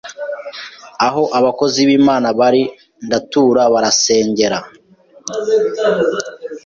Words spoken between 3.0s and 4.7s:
ndatura barasengera